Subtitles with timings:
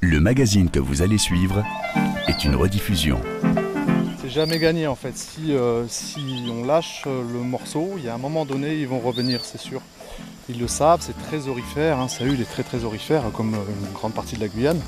[0.00, 1.64] Le magazine que vous allez suivre
[2.28, 3.20] est une rediffusion.
[4.20, 5.16] C'est jamais gagné en fait.
[5.16, 8.86] Si, euh, si on lâche euh, le morceau, il y a un moment donné, ils
[8.86, 9.80] vont revenir, c'est sûr.
[10.48, 11.98] Ils le savent, c'est très aurifère.
[11.98, 12.06] Hein.
[12.06, 14.80] Saül est très très aurifère, comme euh, une grande partie de la Guyane.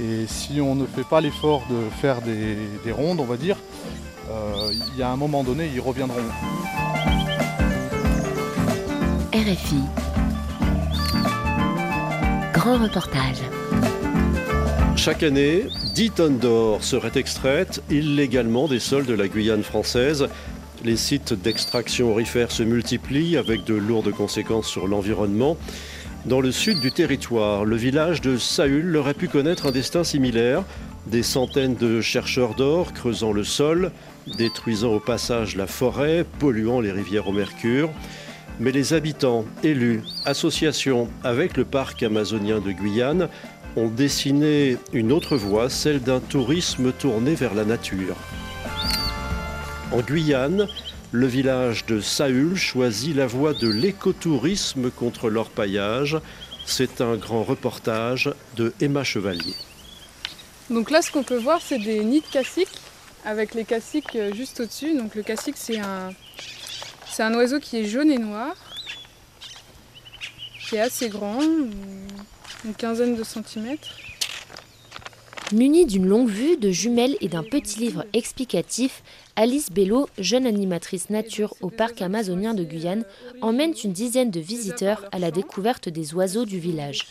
[0.00, 3.56] Et si on ne fait pas l'effort de faire des, des rondes, on va dire,
[4.30, 6.16] euh, il y a un moment donné, ils reviendront.
[9.32, 9.82] RFI.
[12.52, 13.42] Grand reportage.
[15.02, 15.64] Chaque année,
[15.94, 20.28] 10 tonnes d'or seraient extraites illégalement des sols de la Guyane française.
[20.84, 25.56] Les sites d'extraction aurifère se multiplient avec de lourdes conséquences sur l'environnement.
[26.26, 30.64] Dans le sud du territoire, le village de Saül aurait pu connaître un destin similaire.
[31.06, 33.92] Des centaines de chercheurs d'or creusant le sol,
[34.36, 37.88] détruisant au passage la forêt, polluant les rivières au mercure.
[38.58, 43.30] Mais les habitants, élus, associations avec le parc amazonien de Guyane
[43.76, 48.16] ont dessiné une autre voie, celle d'un tourisme tourné vers la nature.
[49.92, 50.68] En Guyane,
[51.12, 56.18] le village de Saül choisit la voie de l'écotourisme contre l'orpaillage.
[56.64, 59.54] C'est un grand reportage de Emma Chevalier.
[60.68, 62.78] Donc là, ce qu'on peut voir, c'est des nids de cassiques
[63.24, 64.96] avec les cassiques euh, juste au-dessus.
[64.96, 66.12] Donc le cassique, c'est un,
[67.10, 68.54] c'est un oiseau qui est jaune et noir,
[70.68, 71.40] qui est assez grand,
[72.64, 73.96] une quinzaine de centimètres.
[75.52, 79.02] Munie d'une longue vue, de jumelles et d'un petit livre explicatif,
[79.34, 83.04] Alice Bello, jeune animatrice nature au parc amazonien de Guyane,
[83.40, 87.06] emmène une dizaine de visiteurs à la découverte des oiseaux du village.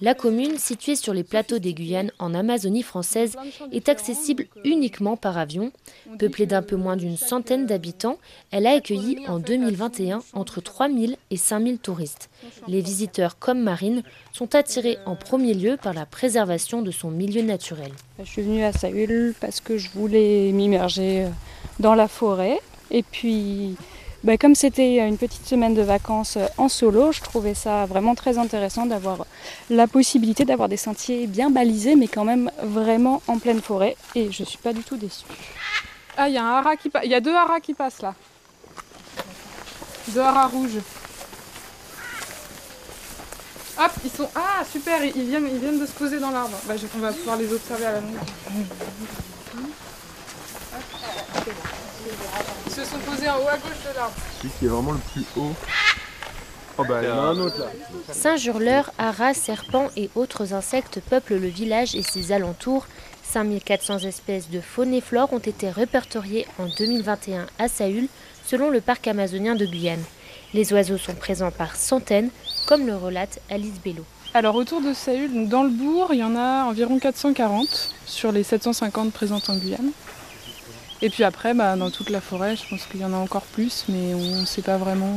[0.00, 3.36] La commune, située sur les plateaux des Guyanes en Amazonie française,
[3.72, 5.72] est accessible uniquement par avion.
[6.18, 8.18] Peuplée d'un peu moins d'une centaine d'habitants,
[8.50, 12.30] elle a accueilli en 2021 entre 3000 et 5000 touristes.
[12.68, 17.42] Les visiteurs comme Marine sont attirés en premier lieu par la préservation de son milieu
[17.42, 17.92] naturel.
[18.18, 21.26] Je suis venue à Saül parce que je voulais m'immerger
[21.80, 22.58] dans la forêt
[22.90, 23.76] et puis
[24.24, 28.14] bah, comme c'était une petite semaine de vacances euh, en solo, je trouvais ça vraiment
[28.14, 29.26] très intéressant d'avoir
[29.68, 33.96] la possibilité d'avoir des sentiers bien balisés, mais quand même vraiment en pleine forêt.
[34.14, 35.26] Et je suis pas du tout déçue.
[36.16, 36.90] Ah, il y a un qui.
[37.04, 38.14] Il y a deux haras qui passent là.
[40.08, 40.80] Deux haras rouges.
[43.78, 44.28] Hop, ils sont.
[44.34, 46.56] Ah, super, ils viennent, ils viennent de se poser dans l'arbre.
[46.66, 48.16] Bah, on va pouvoir les observer à la longue.
[52.66, 52.72] Ils
[53.24, 54.14] se sont posés en haut à gauche de l'arbre.
[54.38, 55.54] Celui qui est vraiment le plus haut.
[56.76, 57.66] Oh bah il y en a un autre là.
[58.12, 62.86] Singes-hurleurs, haras, serpents et autres insectes peuplent le village et ses alentours.
[63.22, 68.08] 5400 espèces de faune et flore ont été répertoriées en 2021 à Saül,
[68.46, 70.02] selon le parc amazonien de Guyane.
[70.52, 72.30] Les oiseaux sont présents par centaines,
[72.66, 74.04] comme le relate Alice Bello.
[74.34, 78.32] Alors autour de Saül, donc dans le bourg, il y en a environ 440 sur
[78.32, 79.92] les 750 présentes en Guyane.
[81.04, 83.42] Et puis après, bah, dans toute la forêt, je pense qu'il y en a encore
[83.42, 85.14] plus, mais on ne sait pas vraiment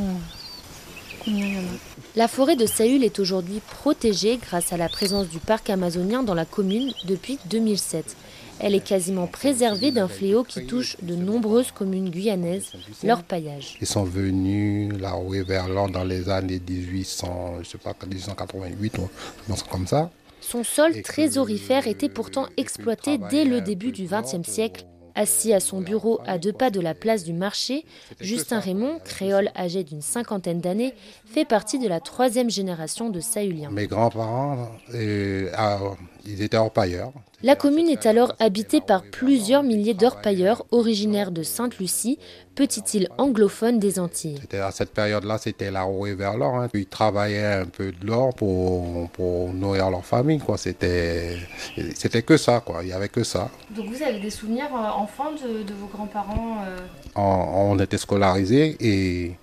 [1.24, 1.76] combien il y en a.
[2.14, 6.34] La forêt de Saül est aujourd'hui protégée grâce à la présence du parc amazonien dans
[6.34, 8.16] la commune depuis 2007.
[8.60, 12.72] Elle est quasiment préservée d'un fléau qui touche de nombreuses communes guyanaises,
[13.02, 13.78] l'orpaillage.
[13.80, 15.14] Ils sont venus là
[15.46, 19.00] vers l'or dans les années 1800, je sais pas, 1888, je
[19.48, 20.10] pense comme ça.
[20.42, 24.84] Son sol très aurifère était pourtant exploité dès le début du XXe siècle
[25.18, 27.84] Assis à son bureau à deux pas de la place du marché,
[28.20, 30.94] Justin Raymond, créole âgé d'une cinquantaine d'années,
[31.26, 33.72] fait partie de la troisième génération de Sahuliens.
[33.72, 35.80] Mes grands-parents, euh, ah,
[36.24, 37.10] ils étaient orpailleurs.
[37.44, 42.18] La commune est alors habitée par plusieurs milliers d'orpailleurs originaires de Sainte-Lucie,
[42.56, 44.40] petite île anglophone des Antilles.
[44.52, 46.56] À cette période-là, c'était la rouée vers l'or.
[46.56, 46.68] Hein.
[46.74, 50.40] Ils travaillaient un peu de l'or pour, pour, nourrir leur famille.
[50.56, 51.36] C'était,
[51.94, 52.80] c'était que ça, quoi.
[52.82, 53.48] il n'y avait que ça.
[53.70, 56.76] Donc vous avez des souvenirs euh, enfants de, de, vos grands-parents euh?
[57.14, 59.36] On, on, était scolarisés et,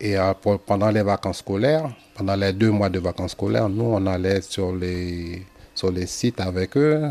[0.00, 0.34] et euh,
[0.66, 4.74] pendant les vacances scolaires, pendant les deux mois de vacances scolaires, nous, on allait sur
[4.74, 5.46] les
[5.76, 7.02] sur les sites avec eux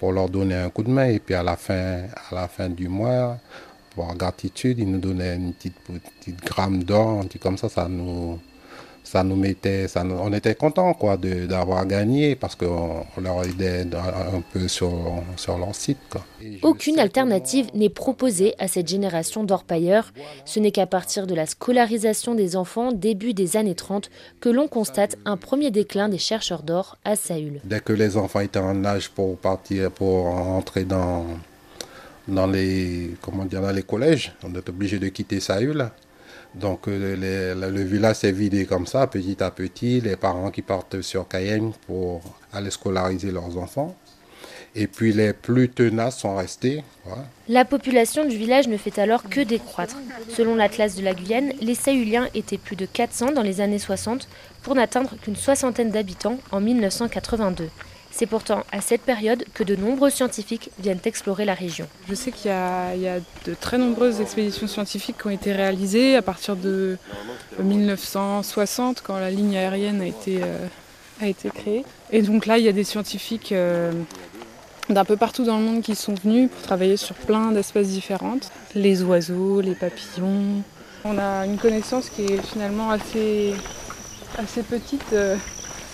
[0.00, 1.06] pour leur donner un coup de main.
[1.06, 3.38] Et puis à la fin, à la fin du mois,
[3.90, 8.40] pour gratitude, ils nous donnaient une petite, petite gramme d'or, un comme ça, ça nous,
[9.04, 14.40] ça nous mettait, ça on était contents quoi d'avoir gagné parce qu'on leur aidait un
[14.52, 14.92] peu sur,
[15.36, 15.98] sur leur site.
[16.62, 20.12] Aucune alternative n'est proposée à cette génération d'orpailleurs.
[20.46, 24.10] Ce n'est qu'à partir de la scolarisation des enfants début des années 30
[24.40, 27.60] que l'on constate un premier déclin des chercheurs d'or à Saül.
[27.64, 31.26] Dès que les enfants étaient en âge pour partir, pour entrer dans
[32.26, 35.90] dans les comment dire dans les collèges, on est obligé de quitter Saül
[36.54, 41.00] Donc le, le village s'est vidé comme ça, petit à petit, les parents qui partent
[41.02, 42.22] sur Cayenne pour
[42.52, 43.96] aller scolariser leurs enfants.
[44.76, 46.82] Et puis les plus tenaces sont restés.
[47.48, 49.96] La population du village ne fait alors que décroître.
[50.30, 54.28] Selon l'Atlas de la Guyane, les Sahuliens étaient plus de 400 dans les années 60
[54.62, 57.68] pour n'atteindre qu'une soixantaine d'habitants en 1982.
[58.16, 61.88] C'est pourtant à cette période que de nombreux scientifiques viennent explorer la région.
[62.08, 66.22] Je sais qu'il y, a de très nombreuses expéditions scientifiques qui ont été réalisées à
[66.22, 66.96] partir de
[67.58, 70.68] 1960 quand la ligne aérienne a été, euh,
[71.20, 71.84] a été créée.
[72.12, 73.90] Et donc là, il y a des scientifiques euh,
[74.88, 78.52] d'un peu partout dans le monde qui sont venus pour travailler sur plein d'espèces différentes.
[78.76, 80.62] Les oiseaux, les papillons.
[81.04, 83.54] On a une connaissance qui est finalement assez,
[84.70, 85.34] petite euh,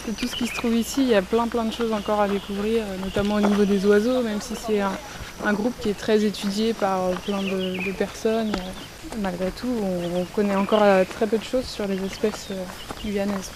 [0.06, 1.02] de tout ce qui se trouve ici.
[1.02, 3.84] Il y a plein plein de choses encore à découvrir, euh, notamment au niveau des
[3.86, 8.52] oiseaux, même si c'est un, groupe qui est très étudié par euh, plein de, personnes.
[9.20, 12.48] Malgré tout, on, on, connaît encore très peu de choses sur les espèces
[13.04, 13.50] guyanaises.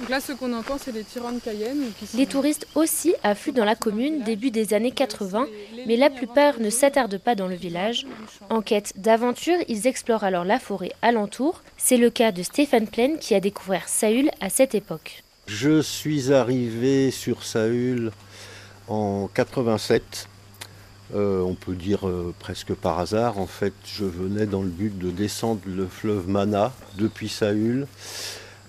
[0.00, 1.90] Donc là, ce qu'on entend, c'est les tyrans de Cayenne.
[2.14, 5.46] Les touristes aussi affluent dans la commune début des années 80,
[5.86, 8.06] mais la plupart ne s'attardent pas dans le village.
[8.50, 11.62] En quête d'aventure, ils explorent alors la forêt alentour.
[11.76, 15.23] C'est le cas de Stéphane Plaine qui a découvert Saül à cette époque.
[15.46, 18.12] Je suis arrivé sur Saül
[18.88, 20.26] en 87.
[21.14, 23.38] Euh, on peut dire euh, presque par hasard.
[23.38, 27.86] En fait, je venais dans le but de descendre le fleuve Mana depuis Saül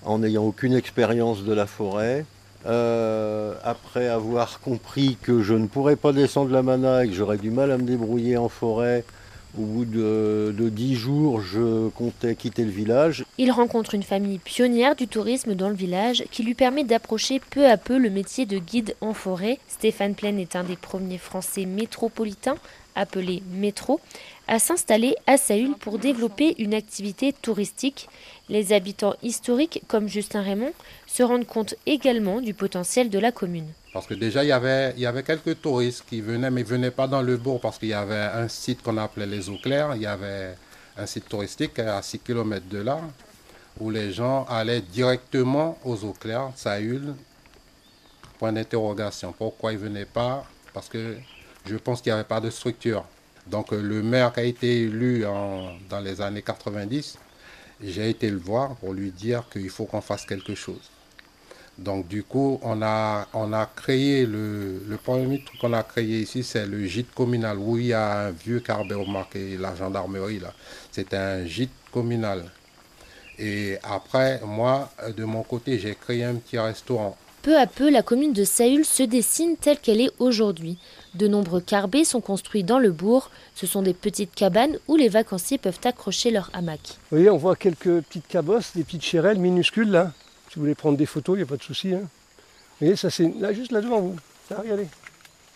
[0.03, 2.25] en n'ayant aucune expérience de la forêt.
[2.65, 7.37] Euh, après avoir compris que je ne pourrais pas descendre la mana et que j'aurais
[7.37, 9.05] du mal à me débrouiller en forêt,
[9.57, 13.25] au bout de, dix jours, je comptais quitter le village.
[13.37, 17.67] Il rencontre une famille pionnière du tourisme dans le village qui lui permet d'approcher peu
[17.67, 19.59] à peu le métier de guide en forêt.
[19.67, 22.57] Stéphane Plaine est un des premiers Français métropolitains,
[22.95, 23.99] appelé métro,
[24.47, 28.09] à s'installer à Saül pour développer une activité touristique.
[28.49, 30.73] Les habitants historiques, comme Justin Raymond,
[31.07, 33.67] se rendent compte également du potentiel de la commune.
[33.95, 37.21] Parce que déjà, il y avait, quelques touristes qui venaient, mais ne venaient pas dans
[37.21, 39.95] le bourg parce qu'il y avait un site qu'on appelait les Eaux Claires.
[39.95, 40.57] Il y avait
[40.97, 42.99] un site touristique à 6 km de là
[43.79, 47.13] où les gens allaient directement aux Eaux Claires, Saül.
[48.37, 49.31] Point d'interrogation.
[49.31, 50.43] Pourquoi ils ne venaient pas?
[50.73, 51.15] Parce que
[51.65, 53.05] je pense qu'il n'y avait pas de structure.
[53.47, 57.17] Donc le maire qui a été élu dans les années 90
[57.81, 60.91] j'ai été le voir pour lui dire qu'il faut qu'on fasse quelque chose.
[61.77, 66.21] Donc du coup, on a, on a créé, le, le premier truc qu'on a créé
[66.21, 70.39] ici, c'est le gîte communal, où il y a un vieux carbet marqué la gendarmerie.
[70.39, 70.53] là.
[70.91, 72.45] C'est un gîte communal.
[73.37, 77.17] Et après, moi, de mon côté, j'ai créé un petit restaurant.
[77.41, 80.79] Peu à peu, la commune de Saül se dessine telle qu'elle est aujourd'hui.
[81.13, 83.29] De nombreux carbets sont construits dans le bourg.
[83.53, 86.79] Ce sont des petites cabanes où les vacanciers peuvent accrocher leur hamac.
[87.11, 90.11] Vous voyez, on voit quelques petites cabosses, des petites chérelles minuscules là.
[90.55, 91.93] Si vous voulez prendre des photos, il n'y a pas de souci.
[91.93, 91.99] Hein.
[91.99, 92.07] Vous
[92.79, 94.15] voyez, ça c'est là, juste là devant vous.
[94.49, 94.87] regardez.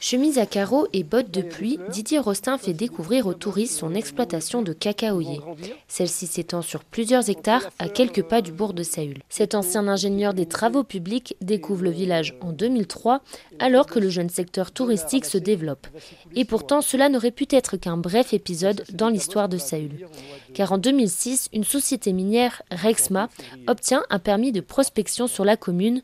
[0.01, 4.61] Chemise à carreaux et bottes de pluie, Didier Rostin fait découvrir aux touristes son exploitation
[4.61, 5.41] de cacaoyer.
[5.89, 9.21] Celle-ci s'étend sur plusieurs hectares à quelques pas du bourg de Saül.
[9.27, 13.21] Cet ancien ingénieur des travaux publics découvre le village en 2003
[13.59, 15.87] alors que le jeune secteur touristique se développe.
[16.33, 20.07] Et pourtant, cela n'aurait pu être qu'un bref épisode dans l'histoire de Saül.
[20.53, 23.27] Car en 2006, une société minière, Rexma,
[23.67, 26.01] obtient un permis de prospection sur la commune.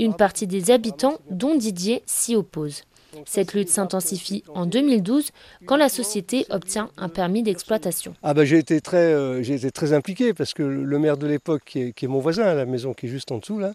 [0.00, 2.82] Une partie des habitants, dont Didier, s'y oppose.
[3.24, 5.30] Cette lutte s'intensifie en 2012
[5.64, 8.14] quand la société obtient un permis d'exploitation.
[8.22, 11.26] Ah bah, j'ai été très, euh, j'ai été très impliqué parce que le maire de
[11.26, 13.72] l'époque, qui, est, mon voisin, la maison qui est juste en dessous là,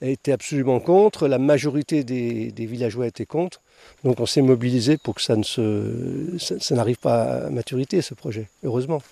[0.00, 1.28] était absolument contre.
[1.28, 3.60] La majorité des, villageois étaient contre.
[4.04, 8.48] Donc on s'est mobilisé pour que ça se, ça n'arrive pas à maturité ce projet.
[8.64, 9.02] Heureusement.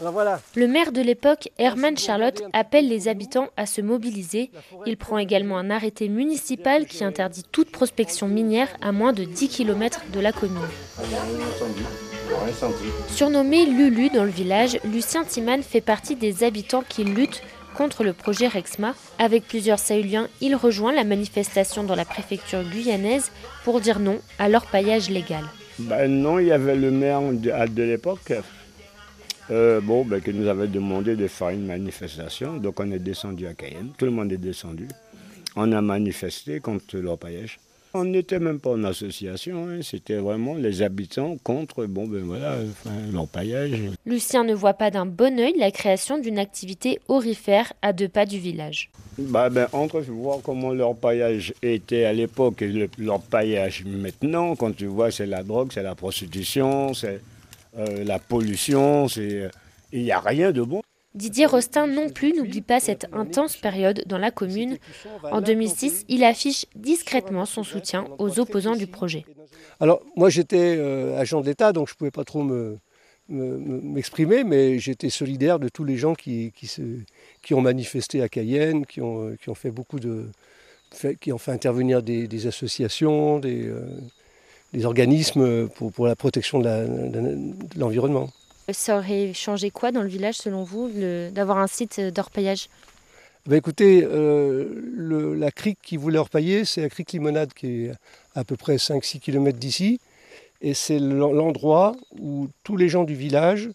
[0.00, 4.50] Le maire de l'époque, Herman Charlotte, appelle les habitants à se mobiliser.
[4.86, 9.48] Il prend également un arrêté municipal qui interdit toute prospection minière à moins de 10
[9.48, 10.58] km de la commune.
[13.08, 17.42] Surnommé Lulu dans le village, Lucien Timan fait partie des habitants qui luttent
[17.76, 18.94] contre le projet Rexma.
[19.18, 23.30] Avec plusieurs Sahuliens, il rejoint la manifestation dans la préfecture guyanaise
[23.64, 25.44] pour dire non à leur paillage légal.
[25.78, 28.32] Ben non, il y avait le maire de l'époque,
[29.50, 32.56] euh, bon, ben, qui nous avait demandé de faire une manifestation.
[32.56, 34.88] Donc on est descendu à Cayenne, tout le monde est descendu.
[35.56, 37.58] On a manifesté contre l'orpaillage.
[37.96, 39.78] On n'était même pas en association, hein.
[39.82, 42.56] c'était vraiment les habitants contre bon, ben voilà,
[43.12, 43.70] l'orpaillage.
[44.04, 48.26] Lucien ne voit pas d'un bon oeil la création d'une activité orifère à deux pas
[48.26, 48.90] du village.
[49.16, 55.12] Bah, ben, entre voir comment l'orpaillage était à l'époque et l'orpaillage maintenant, quand tu vois
[55.12, 57.20] c'est la drogue, c'est la prostitution, c'est
[57.78, 59.48] euh, la pollution, c'est,
[59.92, 60.82] il n'y a rien de bon.
[61.14, 64.78] Didier Rostin non plus n'oublie pas cette intense période dans la commune.
[65.30, 69.24] En 2006, il affiche discrètement son soutien aux opposants du projet.
[69.78, 72.44] Alors moi j'étais euh, agent de l'État, donc je ne pouvais pas trop
[73.28, 79.00] m'exprimer, mais j'étais solidaire de tous les gens qui, qui, ont manifesté à Cayenne, qui
[79.00, 80.26] ont, euh, qui ont fait beaucoup de,
[81.20, 83.70] qui ont fait intervenir des, associations, des,
[84.74, 88.30] euh, organismes pour, la protection de l'environnement.
[88.72, 90.90] Ça aurait changé quoi dans le village selon vous
[91.32, 92.68] d'avoir un site d'orpaillage?
[93.46, 97.92] Ben écoutez, euh, la crique qui voulait orpailler, c'est la crique Limonade qui est
[98.34, 100.00] à peu près 5-6 km d'ici.
[100.62, 103.68] Et c'est l'endroit où tous les gens du village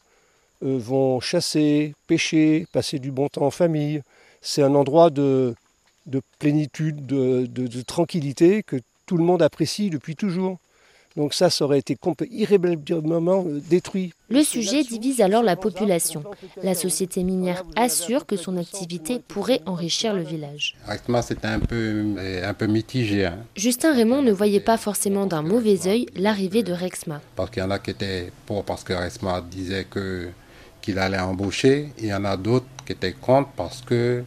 [0.63, 4.01] euh, vont chasser, pêcher, passer du bon temps en famille.
[4.41, 5.53] C'est un endroit de,
[6.39, 10.58] plénitude, de tranquillité que tout le monde apprécie depuis toujours.
[11.19, 11.97] Donc ça, ça aurait été
[12.31, 14.13] irrémédiablement euh, détruit.
[14.29, 16.23] Le sujet divise alors la population.
[16.63, 20.77] La société minière assure que son activité pourrait enrichir le village.
[20.88, 23.25] Rexma, c'était un peu, un peu mitigé.
[23.25, 23.39] Hein.
[23.57, 27.19] Justin Raymond ne voyait pas forcément d'un mauvais œil l'arrivée de Rexma.
[27.35, 30.29] Parce qu'il y en a qui étaient pour parce que Rexma disait que
[30.81, 31.89] qu'il allait embaucher.
[31.97, 34.23] Il y en a d'autres qui étaient contre parce que euh,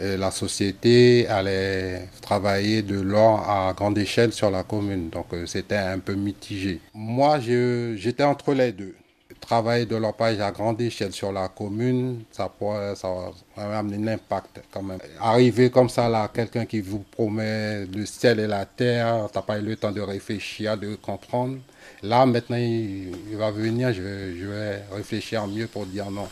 [0.00, 5.10] la société allait travailler de l'or à grande échelle sur la commune.
[5.10, 6.80] Donc euh, c'était un peu mitigé.
[6.94, 8.94] Moi, j'étais entre les deux.
[9.40, 13.08] Travailler de l'orpaillage à grande échelle sur la commune, ça pourrait, ça
[13.56, 14.98] amener un impact quand même.
[15.18, 19.58] Arriver comme ça là, quelqu'un qui vous promet le ciel et la terre, t'as pas
[19.58, 21.56] eu le temps de réfléchir, de comprendre.
[22.02, 26.28] Là, maintenant, il, va venir, je vais réfléchir mieux pour dire non.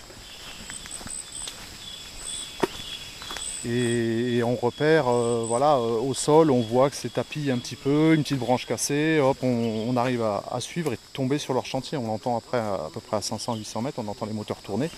[3.69, 7.77] Et, on repère euh, voilà, euh, au sol, on voit que c'est tapis un petit
[7.77, 11.99] peu, une petite branche cassée, hop, on, arrive à, suivre et tomber sur leur chantier.
[11.99, 14.89] On l'entend après à, peu près à 500-800 mètres, on entend les moteurs tourner.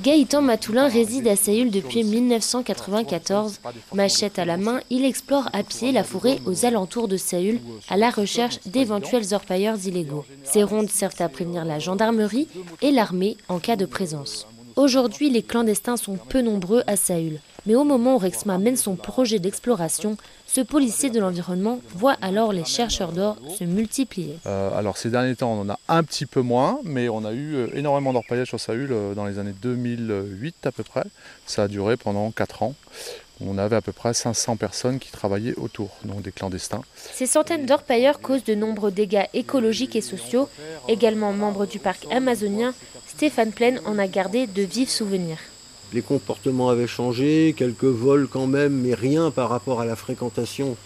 [0.00, 3.60] Gaëtan Matoulin réside à Saïul depuis 1994.
[3.92, 7.96] Machette à la main, il explore à pied la forêt aux alentours de Saül à
[7.96, 10.24] la recherche d'éventuels orpailleurs illégaux.
[10.42, 12.48] Ces rondes servent à prévenir la gendarmerie
[12.82, 14.46] et l'armée en cas de présence.
[14.76, 17.40] Aujourd'hui, les clandestins sont peu nombreux à Saül.
[17.64, 22.52] Mais au moment où Rexma mène son projet d'exploration, ce policier de l'environnement voit alors
[22.52, 24.38] les chercheurs d'or se multiplier.
[24.44, 27.32] Euh, alors ces derniers temps, on en a un petit peu moins, mais on a
[27.32, 31.04] eu euh, énormément d'orpaillage sur Saül euh, dans les années 2008 à peu près.
[31.46, 32.74] Ça a duré pendant 4 ans.
[33.40, 36.82] On avait à peu près 500 personnes qui travaillaient autour, donc des clandestins.
[36.96, 40.48] Ces centaines d'orpailleurs causent de nombreux dégâts écologiques et sociaux.
[40.88, 42.72] Également membre du parc amazonien,
[43.06, 45.38] Stéphane Plaine en a gardé de vifs souvenirs
[45.92, 50.76] les comportements avaient changé, quelques vols quand même, mais rien par rapport à la fréquentation.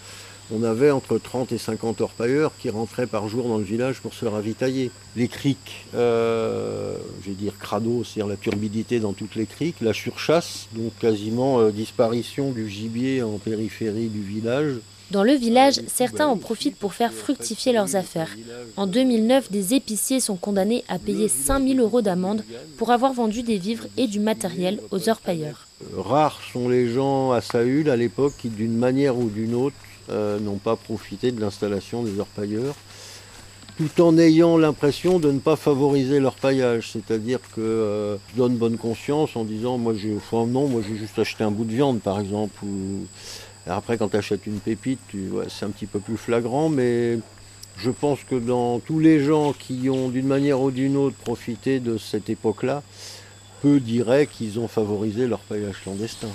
[0.53, 4.13] On avait entre 30 et 50 orpailleurs qui rentraient par jour dans le village pour
[4.13, 4.91] se ravitailler.
[5.15, 9.93] Les criques, euh, je vais dire crado, c'est-à-dire la turbidité dans toutes les criques, la
[9.93, 14.75] surchasse, donc quasiment euh, disparition du gibier en périphérie du village,
[15.11, 18.33] dans le village, certains en profitent pour faire fructifier leurs affaires.
[18.77, 22.45] En 2009, des épiciers sont condamnés à payer 5000 euros d'amende
[22.77, 25.67] pour avoir vendu des vivres et du matériel aux orpailleurs.
[25.97, 29.75] Rares sont les gens à Saül à l'époque qui, d'une manière ou d'une autre,
[30.11, 32.75] euh, n'ont pas profité de l'installation des orpailleurs,
[33.77, 36.91] tout en ayant l'impression de ne pas favoriser leur paillage.
[36.91, 41.17] C'est-à-dire que euh, je donne bonne conscience en disant moi j'ai non, moi j'ai juste
[41.17, 43.05] acheté un bout de viande par exemple ou
[43.67, 44.99] après, quand tu achètes une pépite,
[45.49, 47.19] c'est un petit peu plus flagrant, mais
[47.77, 51.79] je pense que dans tous les gens qui ont d'une manière ou d'une autre profité
[51.79, 52.81] de cette époque-là,
[53.61, 56.29] peu diraient qu'ils ont favorisé leur paillage clandestin.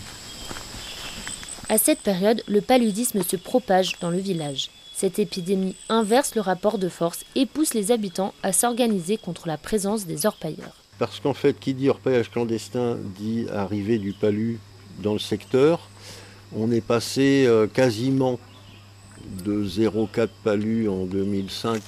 [1.69, 4.71] À cette période, le paludisme se propage dans le village.
[4.95, 9.57] Cette épidémie inverse le rapport de force et pousse les habitants à s'organiser contre la
[9.57, 10.77] présence des orpailleurs.
[11.01, 14.61] Parce qu'en fait, qui dit orpaillage clandestin dit arrivée du palu
[15.03, 15.91] dans le secteur.
[16.55, 18.39] On est passé euh, quasiment
[19.45, 21.83] de 0,4 palus en 2005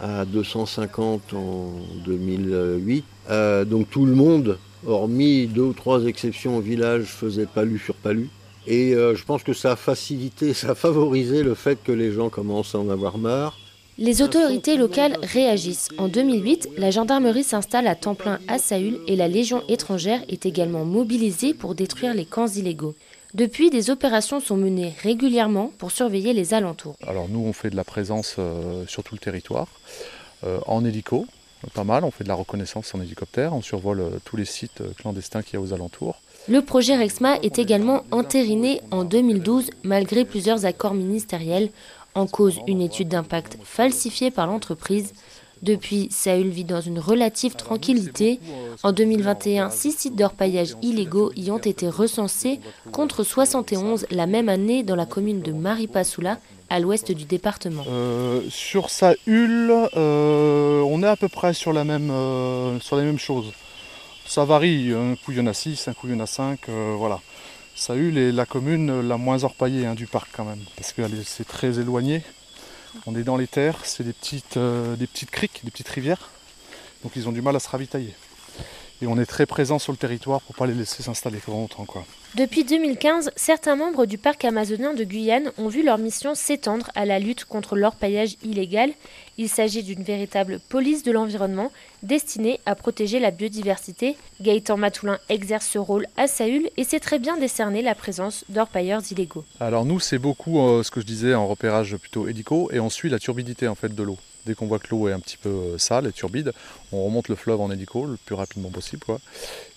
[0.00, 1.72] à 250 en
[2.06, 3.04] 2008.
[3.28, 7.94] Euh, donc tout le monde, hormis deux ou trois exceptions au village, faisait palu sur
[7.94, 8.30] palu.
[8.68, 12.12] Et euh, je pense que ça a facilité, ça a favorisé le fait que les
[12.12, 13.58] gens commencent à en avoir marre.
[13.96, 15.88] Les autorités locales réagissent.
[15.98, 20.46] En 2008, la gendarmerie s'installe à temps plein à Saül et la Légion étrangère est
[20.46, 22.94] également mobilisée pour détruire les camps illégaux.
[23.34, 26.94] Depuis, des opérations sont menées régulièrement pour surveiller les alentours.
[27.06, 29.66] Alors nous, on fait de la présence euh, sur tout le territoire,
[30.44, 31.26] euh, en hélico,
[31.74, 34.82] pas mal, on fait de la reconnaissance en hélicoptère, on survole euh, tous les sites
[34.96, 36.20] clandestins qu'il y a aux alentours.
[36.48, 41.70] Le projet Rexma est également entériné en 2012 malgré plusieurs accords ministériels,
[42.14, 45.12] en cause une étude d'impact falsifiée par l'entreprise.
[45.62, 48.40] Depuis, Saül vit dans une relative tranquillité.
[48.82, 52.60] En 2021, six sites d'orpaillage illégaux y ont été recensés,
[52.92, 56.38] contre 71 la même année dans la commune de Maripasoula,
[56.70, 57.84] à l'ouest du département.
[57.88, 63.04] Euh, sur Saül, euh, on est à peu près sur la même, euh, sur les
[63.04, 63.52] mêmes choses.
[64.26, 66.26] Ça varie, un coup il y en a 6, un coup il y en a
[66.26, 67.20] 5, voilà.
[67.74, 71.46] Saül est la commune la moins orpaillée hein, du parc quand même, parce que c'est
[71.46, 72.22] très éloigné.
[73.06, 76.30] On est dans les terres, c'est des petites, des petites criques, des petites rivières,
[77.02, 78.14] donc ils ont du mal à se ravitailler.
[79.00, 81.52] Et on est très présent sur le territoire pour ne pas les laisser s'installer trop
[81.52, 81.84] longtemps.
[81.84, 82.04] Quoi.
[82.34, 87.06] Depuis 2015, certains membres du parc amazonien de Guyane ont vu leur mission s'étendre à
[87.06, 88.90] la lutte contre l'orpaillage illégal.
[89.38, 94.14] Il s'agit d'une véritable police de l'environnement destinée à protéger la biodiversité.
[94.42, 99.02] Gaëtan Matoulin exerce ce rôle à Saül et sait très bien décerner la présence d'orpailleurs
[99.10, 99.44] illégaux.
[99.58, 102.90] Alors nous, c'est beaucoup euh, ce que je disais en repérage plutôt hélico et on
[102.90, 104.18] suit la turbidité en fait de l'eau.
[104.48, 106.54] Dès qu'on voit que l'eau est un petit peu euh, sale et turbide,
[106.90, 109.04] on remonte le fleuve en hélico le plus rapidement possible.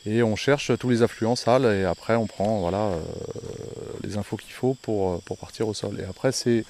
[0.06, 3.01] Et on cherche tous les affluents sales et après on prend voilà, euh,
[4.01, 6.00] les infos qu'il faut pour, euh, pour partir au sol.
[6.00, 6.63] Et après c'est,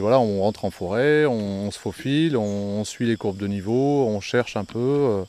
[0.00, 4.20] voilà, on rentre en forêt, on, se faufile, on, suit les courbes de niveau, on
[4.20, 5.22] cherche un peu.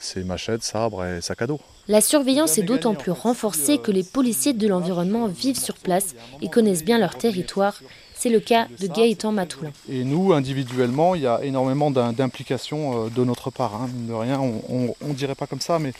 [0.00, 1.60] c'est machettes, sabres et sac à dos.
[1.88, 6.48] La surveillance est d'autant plus renforcée que les policiers de l'environnement vivent sur place et
[6.48, 7.82] connaissent bien leur territoire
[8.18, 9.70] c'est le cas de Gaëtan Matoulin.
[9.88, 13.76] Et nous, individuellement, il y a énormément d'implications euh, de notre part.
[13.76, 13.88] Hein.
[13.92, 15.92] De rien, on ne dirait pas comme ça, mais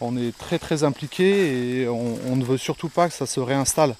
[0.00, 3.94] on est très très impliqué et on, ne veut surtout pas que ça se réinstalle.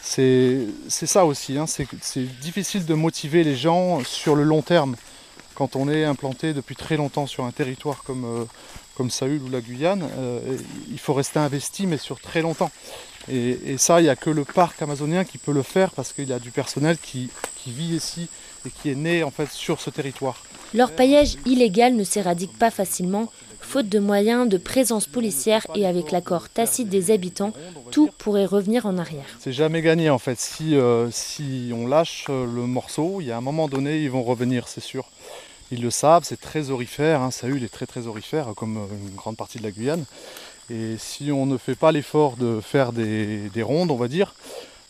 [0.00, 1.66] C'est ça aussi, hein.
[1.66, 4.94] c'est difficile de motiver les gens sur le long terme
[5.54, 9.60] quand on est implanté depuis très longtemps sur un territoire comme, euh, Saül ou la
[9.60, 10.08] Guyane.
[10.18, 10.56] Euh,
[10.90, 12.70] il faut rester investi, mais sur très longtemps.
[13.30, 16.28] Et, ça, il n'y a que le parc amazonien qui peut le faire parce qu'il
[16.28, 17.30] y a du personnel qui,
[17.66, 18.28] vit ici
[18.64, 20.44] et qui est né en fait sur ce territoire.
[20.72, 23.28] L'orpaillage illégal ne s'éradique pas facilement,
[23.60, 27.52] faute de moyens, de présence policière et avec l'accord tacite des habitants,
[27.90, 29.24] tout pourrait revenir en arrière.
[29.40, 30.38] C'est jamais gagné en fait.
[30.38, 34.22] Si, euh, si on lâche le morceau, il y a un moment donné, ils vont
[34.22, 35.06] revenir, c'est sûr.
[35.72, 37.30] Ils le savent, c'est très orifère, hein.
[37.30, 40.04] Est très très orifère, comme une grande partie de la Guyane.
[40.68, 44.34] Et si on ne fait pas l'effort de faire des, rondes, on va dire,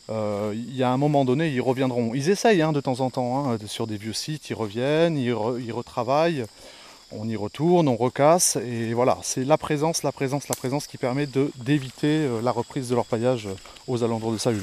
[0.08, 2.14] euh, il y a un moment donné, ils reviendront.
[2.14, 5.32] Ils essayent hein, de temps en temps, hein, sur des vieux sites, ils reviennent, ils,
[5.32, 6.46] retravaillent,
[7.12, 10.96] on y retourne, on recasse, et voilà, c'est la présence, la présence, la présence qui
[10.96, 13.48] permet d'éviter euh, la reprise de leur paillage
[13.86, 14.62] aux alentours de Saül.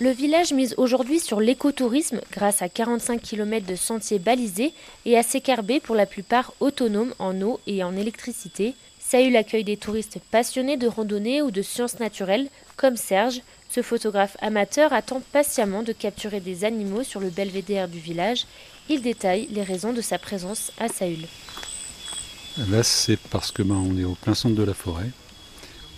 [0.00, 4.72] Le village mise aujourd'hui sur l'écotourisme grâce à 45 km de sentiers balisés
[5.04, 8.74] et à ses carbets pour la plupart autonomes en eau et en électricité.
[9.14, 13.42] Saül accueille des touristes passionnés de randonnée ou de sciences naturelles, comme Serge.
[13.70, 18.44] Ce photographe amateur attend patiemment de capturer des animaux sur le belvédère du village.
[18.88, 21.28] Il détaille les raisons de sa présence à Saül.
[22.68, 25.10] Là, c'est parce que ben, on est au plein centre de la forêt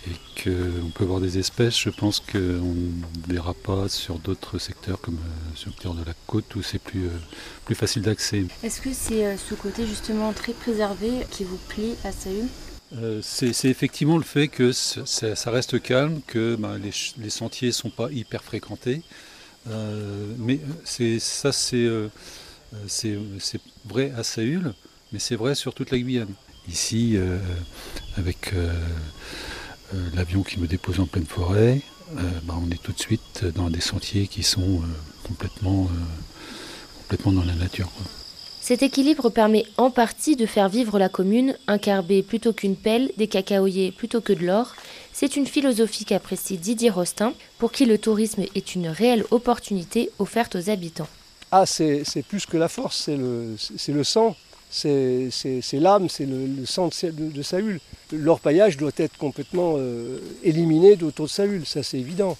[0.05, 5.01] et qu'on peut voir des espèces, je pense qu'on ne verra pas sur d'autres secteurs
[5.01, 7.17] comme euh, sur le secteur de la côte où c'est plus, euh,
[7.65, 8.45] plus facile d'accès.
[8.61, 12.45] Est-ce que c'est euh, ce côté justement très préservé qui vous plaît à Saül?
[12.95, 17.89] Euh, c'est effectivement le fait que ça reste calme, que ben, les, sentiers ne sont
[17.89, 19.01] pas hyper fréquentés.
[19.69, 22.07] Euh, mais ça, euh,
[22.87, 23.19] c'est
[23.85, 24.73] vrai à Saül,
[25.11, 26.33] mais c'est vrai sur toute la Guyane.
[26.69, 27.17] Ici,
[28.17, 28.53] avec
[30.13, 31.81] l'avion qui me dépose en pleine forêt,
[32.43, 34.81] ben, on est tout de suite dans des sentiers qui sont
[35.23, 35.89] complètement
[37.25, 37.89] dans la nature.
[38.67, 43.13] Cet équilibre permet en partie de faire vivre la commune, un carbet plutôt qu'une pelle,
[43.15, 44.75] des cacaoyers plutôt que de l'or.
[45.13, 50.57] C'est une philosophie qu'apprécie Didier Rostin, pour qui le tourisme est une réelle opportunité offerte
[50.57, 51.07] aux habitants.
[51.53, 54.35] Ah, c'est plus que la force, c'est le, sang,
[54.69, 55.29] c'est
[55.71, 57.79] l'âme, c'est le, sang de, Saül.
[58.11, 62.35] L'orpaillage doit être complètement euh, éliminé d'autres de Saül, ça c'est évident.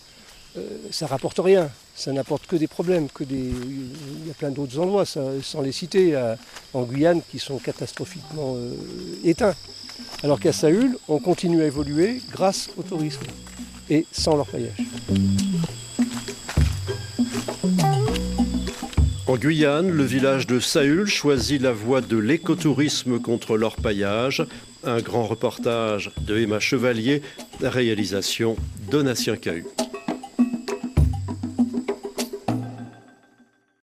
[0.58, 3.36] Euh, ça rapporte rien ça n'apporte que des problèmes, que des...
[3.36, 6.16] il y a plein d'autres endroits, sans les citer,
[6.74, 8.72] en Guyane, qui sont catastrophiquement euh,
[9.24, 9.56] éteints.
[10.22, 13.24] Alors qu'à Saül, on continue à évoluer grâce au tourisme
[13.90, 14.78] et sans leur paillage.
[19.26, 24.46] En Guyane, le village de Saül choisit la voie de l'écotourisme contre l'orpaillage.
[24.84, 27.24] Un grand reportage de Emma Chevalier,
[27.60, 28.56] réalisation
[28.92, 29.66] Donatien Cahu.